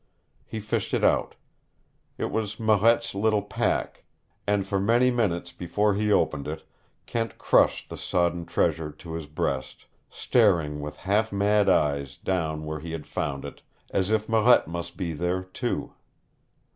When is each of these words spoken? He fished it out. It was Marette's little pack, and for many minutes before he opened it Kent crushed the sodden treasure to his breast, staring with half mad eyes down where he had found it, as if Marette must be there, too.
He 0.47 0.59
fished 0.59 0.95
it 0.95 1.03
out. 1.03 1.35
It 2.17 2.31
was 2.31 2.59
Marette's 2.59 3.13
little 3.13 3.43
pack, 3.43 4.03
and 4.47 4.65
for 4.65 4.79
many 4.79 5.11
minutes 5.11 5.51
before 5.51 5.93
he 5.93 6.11
opened 6.11 6.47
it 6.47 6.63
Kent 7.05 7.37
crushed 7.37 7.87
the 7.91 7.99
sodden 7.99 8.47
treasure 8.47 8.89
to 8.91 9.13
his 9.13 9.27
breast, 9.27 9.85
staring 10.09 10.79
with 10.79 10.95
half 11.05 11.31
mad 11.31 11.69
eyes 11.69 12.17
down 12.17 12.65
where 12.65 12.79
he 12.79 12.93
had 12.93 13.05
found 13.05 13.45
it, 13.45 13.61
as 13.91 14.09
if 14.09 14.27
Marette 14.27 14.67
must 14.67 14.97
be 14.97 15.13
there, 15.13 15.43
too. 15.43 15.93